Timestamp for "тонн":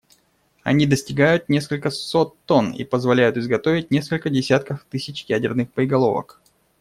2.47-2.71